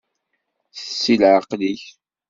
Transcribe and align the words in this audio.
S 0.89 1.03
leɛqel-ik. 1.19 1.83